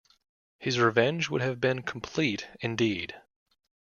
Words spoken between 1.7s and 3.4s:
complete indeed.